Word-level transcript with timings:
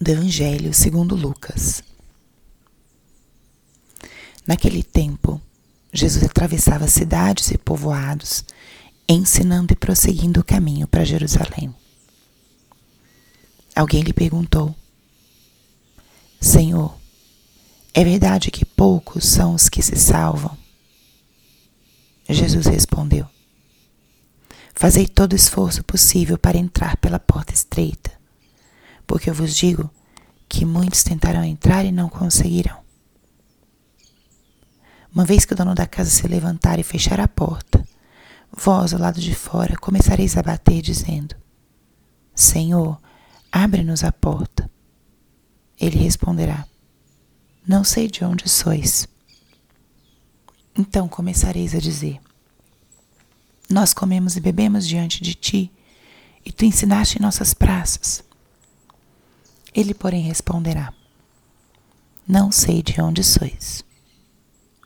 do 0.00 0.10
Evangelho 0.10 0.72
segundo 0.72 1.14
Lucas. 1.14 1.84
Naquele 4.46 4.82
tempo, 4.82 5.40
Jesus 5.92 6.24
atravessava 6.24 6.88
cidades 6.88 7.50
e 7.50 7.58
povoados, 7.58 8.44
ensinando 9.06 9.72
e 9.74 9.76
prosseguindo 9.76 10.40
o 10.40 10.44
caminho 10.44 10.88
para 10.88 11.04
Jerusalém. 11.04 11.74
Alguém 13.76 14.02
lhe 14.02 14.12
perguntou: 14.12 14.74
Senhor, 16.40 16.96
é 17.92 18.02
verdade 18.02 18.50
que 18.50 18.64
poucos 18.64 19.26
são 19.26 19.54
os 19.54 19.68
que 19.68 19.82
se 19.82 19.96
salvam? 19.96 20.56
Jesus 22.28 22.66
respondeu: 22.66 23.26
Fazei 24.74 25.06
todo 25.06 25.32
o 25.32 25.36
esforço 25.36 25.84
possível 25.84 26.38
para 26.38 26.56
entrar 26.56 26.96
pela 26.96 27.18
porta 27.18 27.52
estreita, 27.52 28.19
porque 29.10 29.28
eu 29.28 29.34
vos 29.34 29.56
digo 29.56 29.90
que 30.48 30.64
muitos 30.64 31.02
tentarão 31.02 31.42
entrar 31.42 31.84
e 31.84 31.90
não 31.90 32.08
conseguirão. 32.08 32.78
Uma 35.12 35.24
vez 35.24 35.44
que 35.44 35.52
o 35.52 35.56
dono 35.56 35.74
da 35.74 35.84
casa 35.84 36.08
se 36.08 36.28
levantar 36.28 36.78
e 36.78 36.84
fechar 36.84 37.18
a 37.18 37.26
porta, 37.26 37.84
vós, 38.56 38.94
ao 38.94 39.00
lado 39.00 39.20
de 39.20 39.34
fora, 39.34 39.76
começareis 39.76 40.36
a 40.36 40.42
bater, 40.44 40.80
dizendo: 40.80 41.34
Senhor, 42.36 43.00
abre-nos 43.50 44.04
a 44.04 44.12
porta. 44.12 44.70
Ele 45.80 45.98
responderá: 45.98 46.64
Não 47.66 47.82
sei 47.82 48.08
de 48.08 48.24
onde 48.24 48.48
sois. 48.48 49.08
Então 50.78 51.08
começareis 51.08 51.74
a 51.74 51.80
dizer: 51.80 52.20
nós 53.68 53.92
comemos 53.92 54.36
e 54.36 54.40
bebemos 54.40 54.86
diante 54.86 55.20
de 55.20 55.34
ti, 55.34 55.72
e 56.44 56.52
tu 56.52 56.64
ensinaste 56.64 57.18
em 57.18 57.22
nossas 57.22 57.52
praças. 57.52 58.29
Ele, 59.74 59.94
porém, 59.94 60.22
responderá: 60.22 60.92
Não 62.26 62.50
sei 62.50 62.82
de 62.82 63.00
onde 63.00 63.22
sois. 63.22 63.84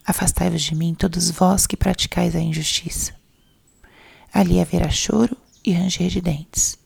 Afastai-vos 0.06 0.62
de 0.62 0.74
mim, 0.74 0.94
todos 0.94 1.30
vós 1.30 1.66
que 1.66 1.76
praticais 1.76 2.36
a 2.36 2.40
injustiça. 2.40 3.14
Ali 4.32 4.60
haverá 4.60 4.90
choro 4.90 5.36
e 5.64 5.72
ranger 5.72 6.10
de 6.10 6.20
dentes. 6.20 6.78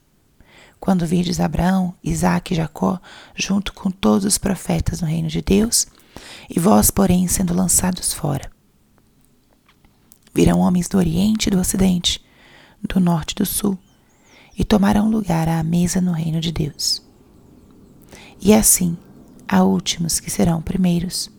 Quando 0.78 1.06
virdes 1.06 1.40
Abraão, 1.40 1.94
Isaque 2.04 2.54
e 2.54 2.56
Jacó, 2.56 3.00
junto 3.34 3.72
com 3.72 3.90
todos 3.90 4.24
os 4.24 4.38
profetas 4.38 5.00
no 5.00 5.08
reino 5.08 5.28
de 5.28 5.42
Deus, 5.42 5.86
e 6.48 6.60
vós, 6.60 6.90
porém, 6.90 7.26
sendo 7.26 7.52
lançados 7.54 8.12
fora. 8.12 8.50
Virão 10.32 10.60
homens 10.60 10.86
do 10.86 10.98
Oriente 10.98 11.48
e 11.48 11.50
do 11.50 11.58
Ocidente, 11.58 12.24
do 12.80 13.00
Norte 13.00 13.32
e 13.32 13.34
do 13.34 13.46
Sul, 13.46 13.76
e 14.56 14.64
tomarão 14.64 15.10
lugar 15.10 15.48
à 15.48 15.60
mesa 15.64 16.00
no 16.00 16.12
reino 16.12 16.40
de 16.40 16.52
Deus. 16.52 17.02
E 18.40 18.54
assim 18.54 18.96
há 19.46 19.62
últimos 19.62 20.20
que 20.20 20.30
serão 20.30 20.62
primeiros, 20.62 21.30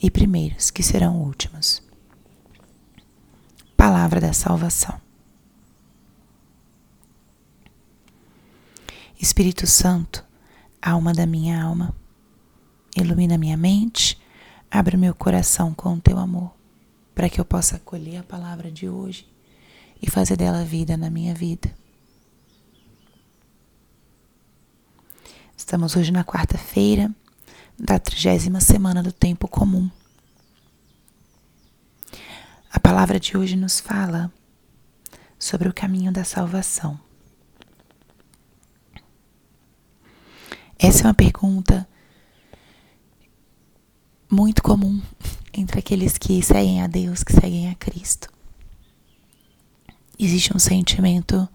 e 0.00 0.10
primeiros 0.10 0.70
que 0.70 0.82
serão 0.82 1.20
últimos. 1.20 1.82
Palavra 3.76 4.20
da 4.20 4.32
Salvação. 4.32 5.00
Espírito 9.20 9.66
Santo, 9.66 10.24
alma 10.80 11.12
da 11.12 11.26
minha 11.26 11.60
alma, 11.60 11.94
ilumina 12.96 13.36
minha 13.36 13.56
mente, 13.56 14.18
abre 14.70 14.96
meu 14.96 15.14
coração 15.14 15.74
com 15.74 15.94
o 15.94 16.00
teu 16.00 16.18
amor 16.18 16.58
para 17.18 17.28
que 17.28 17.40
eu 17.40 17.44
possa 17.44 17.74
acolher 17.74 18.18
a 18.18 18.22
palavra 18.22 18.70
de 18.70 18.88
hoje 18.88 19.28
e 20.00 20.08
fazer 20.08 20.36
dela 20.36 20.64
vida 20.64 20.96
na 20.96 21.10
minha 21.10 21.34
vida. 21.34 21.68
Estamos 25.68 25.96
hoje 25.96 26.10
na 26.10 26.24
quarta-feira 26.24 27.14
da 27.78 27.98
trigésima 27.98 28.58
semana 28.58 29.02
do 29.02 29.12
tempo 29.12 29.46
comum. 29.46 29.90
A 32.72 32.80
palavra 32.80 33.20
de 33.20 33.36
hoje 33.36 33.54
nos 33.54 33.78
fala 33.78 34.32
sobre 35.38 35.68
o 35.68 35.74
caminho 35.74 36.10
da 36.10 36.24
salvação. 36.24 36.98
Essa 40.78 41.02
é 41.02 41.04
uma 41.04 41.12
pergunta 41.12 41.86
muito 44.32 44.62
comum 44.62 45.02
entre 45.52 45.80
aqueles 45.80 46.16
que 46.16 46.42
seguem 46.42 46.80
a 46.80 46.86
Deus, 46.86 47.22
que 47.22 47.34
seguem 47.34 47.68
a 47.70 47.74
Cristo. 47.74 48.30
Existe 50.18 50.56
um 50.56 50.58
sentimento 50.58 51.46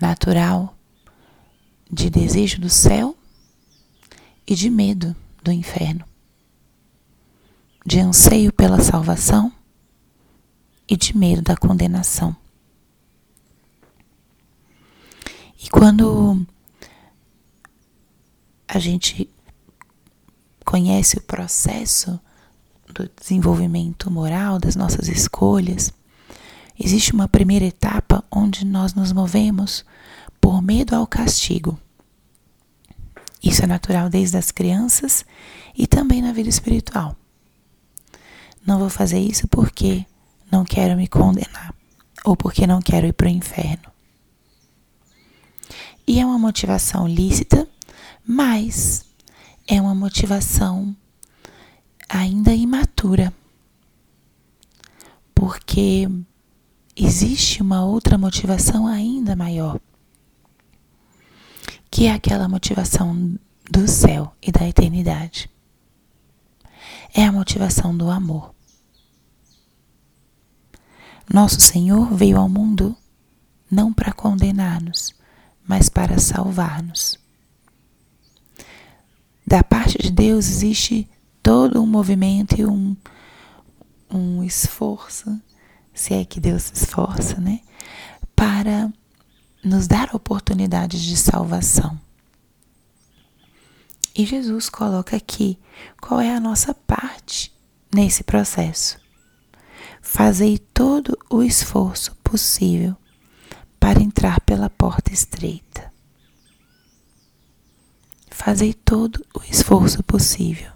natural 0.00 0.73
de 1.90 2.10
desejo 2.10 2.60
do 2.60 2.68
céu 2.68 3.16
e 4.46 4.54
de 4.54 4.68
medo 4.68 5.14
do 5.42 5.52
inferno, 5.52 6.04
de 7.84 8.00
anseio 8.00 8.52
pela 8.52 8.80
salvação 8.80 9.52
e 10.88 10.96
de 10.96 11.16
medo 11.16 11.42
da 11.42 11.56
condenação. 11.56 12.36
E 15.62 15.70
quando 15.70 16.46
a 18.68 18.78
gente 18.78 19.30
conhece 20.64 21.16
o 21.16 21.22
processo 21.22 22.20
do 22.92 23.08
desenvolvimento 23.18 24.10
moral, 24.10 24.58
das 24.58 24.76
nossas 24.76 25.08
escolhas, 25.08 25.92
existe 26.78 27.12
uma 27.12 27.28
primeira 27.28 27.64
etapa 27.64 28.24
onde 28.30 28.64
nós 28.64 28.94
nos 28.94 29.12
movemos 29.12 29.84
por 30.44 30.60
medo 30.60 30.94
ao 30.94 31.06
castigo. 31.06 31.80
Isso 33.42 33.64
é 33.64 33.66
natural 33.66 34.10
desde 34.10 34.36
as 34.36 34.50
crianças 34.50 35.24
e 35.74 35.86
também 35.86 36.20
na 36.20 36.34
vida 36.34 36.50
espiritual. 36.50 37.16
Não 38.66 38.78
vou 38.78 38.90
fazer 38.90 39.18
isso 39.18 39.48
porque 39.48 40.04
não 40.52 40.62
quero 40.62 40.98
me 40.98 41.08
condenar 41.08 41.74
ou 42.26 42.36
porque 42.36 42.66
não 42.66 42.82
quero 42.82 43.06
ir 43.06 43.14
para 43.14 43.26
o 43.26 43.30
inferno. 43.30 43.90
E 46.06 46.20
é 46.20 46.26
uma 46.26 46.38
motivação 46.38 47.08
lícita, 47.08 47.66
mas 48.22 49.06
é 49.66 49.80
uma 49.80 49.94
motivação 49.94 50.94
ainda 52.06 52.52
imatura, 52.52 53.32
porque 55.34 56.06
existe 56.94 57.62
uma 57.62 57.82
outra 57.82 58.18
motivação 58.18 58.86
ainda 58.86 59.34
maior, 59.34 59.80
que 61.94 62.06
é 62.06 62.10
aquela 62.12 62.48
motivação 62.48 63.38
do 63.70 63.86
céu 63.86 64.34
e 64.42 64.50
da 64.50 64.68
eternidade. 64.68 65.48
É 67.14 67.24
a 67.24 67.30
motivação 67.30 67.96
do 67.96 68.10
amor. 68.10 68.52
Nosso 71.32 71.60
Senhor 71.60 72.12
veio 72.12 72.36
ao 72.36 72.48
mundo 72.48 72.96
não 73.70 73.92
para 73.92 74.12
condenar-nos, 74.12 75.14
mas 75.64 75.88
para 75.88 76.18
salvar-nos. 76.18 77.16
Da 79.46 79.62
parte 79.62 79.96
de 79.96 80.10
Deus 80.10 80.48
existe 80.48 81.08
todo 81.44 81.80
um 81.80 81.86
movimento 81.86 82.60
e 82.60 82.66
um, 82.66 82.96
um 84.10 84.42
esforço, 84.42 85.40
se 85.94 86.12
é 86.12 86.24
que 86.24 86.40
Deus 86.40 86.64
se 86.64 86.74
esforça, 86.74 87.40
né? 87.40 87.60
Para 88.34 88.92
nos 89.64 89.86
dar 89.86 90.14
oportunidades 90.14 91.00
de 91.00 91.16
salvação. 91.16 91.98
E 94.14 94.24
Jesus 94.24 94.68
coloca 94.68 95.16
aqui 95.16 95.58
qual 96.00 96.20
é 96.20 96.34
a 96.34 96.40
nossa 96.40 96.72
parte 96.72 97.52
nesse 97.92 98.22
processo. 98.22 98.98
Fazei 100.00 100.58
todo 100.58 101.18
o 101.30 101.42
esforço 101.42 102.14
possível 102.16 102.94
para 103.80 104.02
entrar 104.02 104.40
pela 104.42 104.70
porta 104.70 105.12
estreita. 105.12 105.92
Fazei 108.30 108.74
todo 108.74 109.24
o 109.34 109.42
esforço 109.50 110.02
possível 110.02 110.74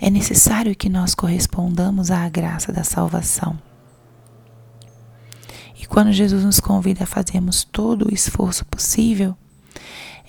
é 0.00 0.08
necessário 0.08 0.74
que 0.74 0.88
nós 0.88 1.14
correspondamos 1.14 2.10
à 2.10 2.26
graça 2.28 2.72
da 2.72 2.82
salvação. 2.82 3.58
Quando 5.90 6.12
Jesus 6.12 6.44
nos 6.44 6.60
convida 6.60 7.02
a 7.02 7.06
fazermos 7.06 7.64
todo 7.64 8.06
o 8.06 8.14
esforço 8.14 8.64
possível, 8.64 9.36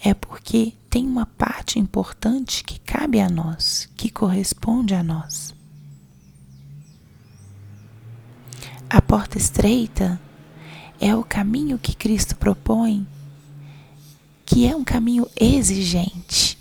é 0.03 0.11
porque 0.11 0.73
tem 0.89 1.05
uma 1.05 1.27
parte 1.27 1.77
importante 1.77 2.63
que 2.63 2.79
cabe 2.79 3.19
a 3.19 3.29
nós, 3.29 3.87
que 3.95 4.09
corresponde 4.09 4.95
a 4.95 5.03
nós. 5.03 5.53
A 8.89 8.99
porta 9.03 9.37
estreita 9.37 10.19
é 10.99 11.15
o 11.15 11.23
caminho 11.23 11.77
que 11.77 11.95
Cristo 11.95 12.35
propõe, 12.35 13.05
que 14.43 14.65
é 14.65 14.75
um 14.75 14.83
caminho 14.83 15.27
exigente. 15.39 16.57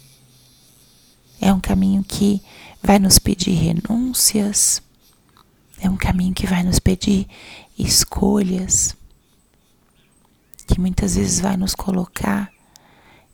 É 1.40 1.50
um 1.54 1.58
caminho 1.58 2.04
que 2.04 2.42
vai 2.82 2.98
nos 2.98 3.18
pedir 3.18 3.54
renúncias, 3.54 4.82
é 5.80 5.88
um 5.88 5.96
caminho 5.96 6.34
que 6.34 6.46
vai 6.46 6.62
nos 6.62 6.78
pedir 6.78 7.26
escolhas, 7.78 8.94
que 10.66 10.78
muitas 10.78 11.16
vezes 11.16 11.40
vai 11.40 11.56
nos 11.56 11.74
colocar 11.74 12.52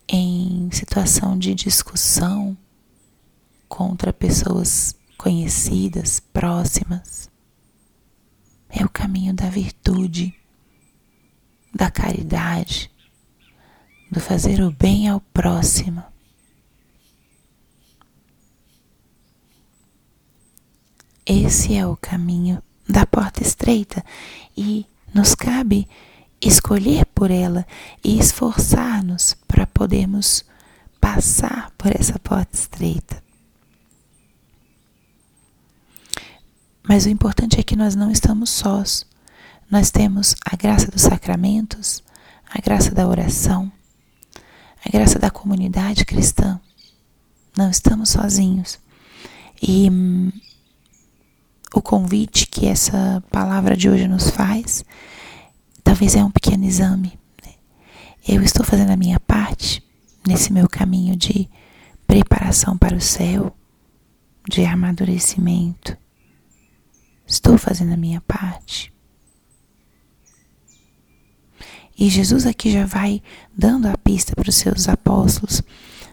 em 0.08 0.70
situação 0.70 1.36
de 1.36 1.54
discussão 1.54 2.56
contra 3.68 4.12
pessoas 4.12 4.94
conhecidas, 5.18 6.20
próximas. 6.20 7.28
É 8.70 8.84
o 8.84 8.88
caminho 8.88 9.34
da 9.34 9.50
virtude, 9.50 10.32
da 11.74 11.90
caridade, 11.90 12.90
do 14.10 14.20
fazer 14.20 14.60
o 14.62 14.70
bem 14.70 15.08
ao 15.08 15.20
próximo. 15.20 16.04
Esse 21.26 21.74
é 21.74 21.84
o 21.84 21.96
caminho 21.96 22.62
da 22.88 23.04
porta 23.04 23.42
estreita 23.42 24.04
e 24.56 24.86
nos 25.12 25.34
cabe 25.34 25.88
escolher 26.40 27.04
por 27.06 27.32
ela 27.32 27.66
e 28.04 28.16
esforçar-nos 28.16 29.34
para 29.48 29.66
podermos 29.66 30.44
passar 31.00 31.72
por 31.76 31.90
essa 31.94 32.16
porta 32.20 32.54
estreita. 32.54 33.20
Mas 36.88 37.06
o 37.06 37.08
importante 37.08 37.58
é 37.58 37.64
que 37.64 37.74
nós 37.74 37.96
não 37.96 38.12
estamos 38.12 38.48
sós. 38.50 39.04
Nós 39.68 39.90
temos 39.90 40.36
a 40.48 40.54
graça 40.54 40.88
dos 40.88 41.02
sacramentos, 41.02 42.04
a 42.48 42.60
graça 42.60 42.94
da 42.94 43.08
oração, 43.08 43.72
a 44.84 44.88
graça 44.88 45.18
da 45.18 45.28
comunidade 45.28 46.04
cristã. 46.04 46.60
Não 47.56 47.68
estamos 47.68 48.10
sozinhos. 48.10 48.78
E 49.60 49.90
hum, 49.90 50.30
o 51.78 51.82
convite 51.82 52.46
que 52.46 52.66
essa 52.66 53.22
palavra 53.30 53.76
de 53.76 53.90
hoje 53.90 54.08
nos 54.08 54.30
faz, 54.30 54.82
talvez 55.84 56.16
é 56.16 56.24
um 56.24 56.30
pequeno 56.30 56.64
exame. 56.64 57.18
Né? 57.44 57.52
Eu 58.26 58.42
estou 58.42 58.64
fazendo 58.64 58.90
a 58.90 58.96
minha 58.96 59.20
parte 59.20 59.84
nesse 60.26 60.52
meu 60.52 60.68
caminho 60.68 61.14
de 61.14 61.48
preparação 62.06 62.78
para 62.78 62.96
o 62.96 63.00
céu, 63.00 63.54
de 64.48 64.64
amadurecimento. 64.64 65.96
Estou 67.26 67.58
fazendo 67.58 67.92
a 67.92 67.96
minha 67.96 68.22
parte. 68.22 68.92
E 71.98 72.08
Jesus 72.08 72.46
aqui 72.46 72.70
já 72.70 72.86
vai 72.86 73.22
dando 73.54 73.86
a 73.86 73.98
pista 73.98 74.34
para 74.34 74.48
os 74.48 74.56
seus 74.56 74.88
apóstolos 74.88 75.62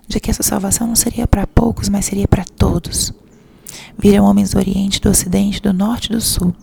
de 0.08 0.20
que 0.20 0.30
essa 0.30 0.44
salvação 0.44 0.88
não 0.88 0.96
seria 0.96 1.28
para 1.28 1.48
poucos, 1.48 1.88
mas 1.88 2.06
seria 2.06 2.28
para 2.28 2.44
todos. 2.44 3.14
Viram 3.98 4.26
homens 4.26 4.52
do 4.52 4.58
Oriente, 4.58 5.02
do 5.02 5.10
Ocidente, 5.10 5.62
do 5.62 5.74
Norte 5.74 6.08
e 6.08 6.16
do 6.16 6.22
Sul 6.22 6.54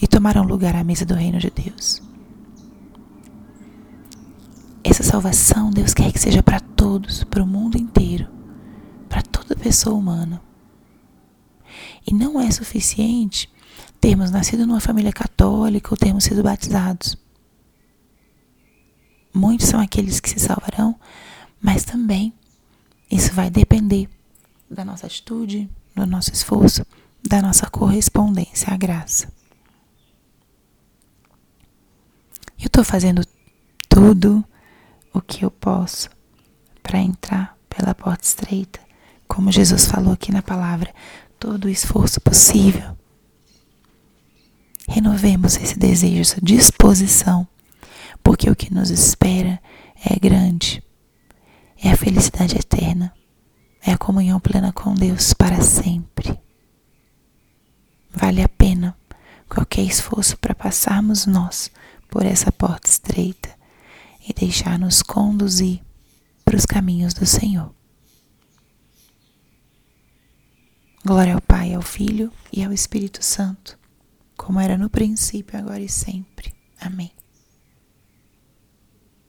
e 0.00 0.06
tomaram 0.06 0.42
lugar 0.42 0.74
à 0.74 0.82
mesa 0.82 1.04
do 1.04 1.14
reino 1.14 1.38
de 1.38 1.50
Deus. 1.50 2.02
Essa 4.82 5.02
salvação 5.02 5.70
Deus 5.70 5.92
quer 5.92 6.10
que 6.10 6.18
seja 6.18 6.42
para 6.42 6.58
todos, 6.58 7.22
para 7.24 7.42
o 7.42 7.46
mundo 7.46 7.76
inteiro, 7.76 8.26
para 9.08 9.22
toda 9.22 9.54
pessoa 9.54 9.94
humana. 9.94 10.40
E 12.06 12.14
não 12.14 12.40
é 12.40 12.50
suficiente 12.50 13.50
termos 14.00 14.30
nascido 14.30 14.66
numa 14.66 14.80
família 14.80 15.12
católica 15.12 15.90
ou 15.90 15.96
termos 15.96 16.24
sido 16.24 16.42
batizados. 16.42 17.16
Muitos 19.32 19.68
são 19.68 19.78
aqueles 19.78 20.18
que 20.18 20.30
se 20.30 20.40
salvarão, 20.40 20.98
mas 21.60 21.84
também 21.84 22.32
isso 23.10 23.32
vai 23.32 23.50
depender 23.50 24.08
da 24.68 24.84
nossa 24.84 25.06
atitude, 25.06 25.68
do 25.94 26.06
nosso 26.06 26.32
esforço, 26.32 26.84
da 27.26 27.42
nossa 27.42 27.68
correspondência 27.68 28.72
à 28.72 28.76
graça. 28.76 29.32
Eu 32.58 32.66
estou 32.66 32.84
fazendo 32.84 33.22
tudo 33.88 34.44
o 35.12 35.20
que 35.20 35.44
eu 35.44 35.50
posso 35.50 36.10
para 36.82 36.98
entrar 36.98 37.56
pela 37.68 37.94
porta 37.94 38.24
estreita, 38.24 38.80
como 39.26 39.52
Jesus 39.52 39.86
falou 39.86 40.12
aqui 40.12 40.32
na 40.32 40.42
palavra, 40.42 40.92
todo 41.38 41.66
o 41.66 41.70
esforço 41.70 42.20
possível. 42.20 42.96
Renovemos 44.88 45.56
esse 45.56 45.78
desejo, 45.78 46.20
essa 46.20 46.40
disposição, 46.40 47.46
porque 48.22 48.50
o 48.50 48.56
que 48.56 48.72
nos 48.72 48.90
espera 48.90 49.60
é 50.04 50.18
grande, 50.18 50.82
é 51.82 51.90
a 51.90 51.96
felicidade 51.96 52.56
eterna 52.56 53.12
é 53.82 53.92
a 53.92 53.98
comunhão 53.98 54.38
plena 54.38 54.72
com 54.72 54.94
Deus 54.94 55.32
para 55.32 55.60
sempre. 55.62 56.38
Vale 58.10 58.42
a 58.42 58.48
pena 58.48 58.96
qualquer 59.48 59.82
esforço 59.82 60.36
para 60.38 60.54
passarmos 60.54 61.26
nós 61.26 61.70
por 62.08 62.24
essa 62.24 62.52
porta 62.52 62.88
estreita 62.88 63.48
e 64.28 64.32
deixar-nos 64.32 65.02
conduzir 65.02 65.80
para 66.44 66.56
os 66.56 66.66
caminhos 66.66 67.14
do 67.14 67.24
Senhor. 67.24 67.72
Glória 71.04 71.34
ao 71.34 71.40
Pai, 71.40 71.72
ao 71.72 71.82
Filho 71.82 72.30
e 72.52 72.62
ao 72.62 72.72
Espírito 72.72 73.24
Santo, 73.24 73.78
como 74.36 74.60
era 74.60 74.76
no 74.76 74.90
princípio, 74.90 75.58
agora 75.58 75.80
e 75.80 75.88
sempre. 75.88 76.52
Amém. 76.78 77.10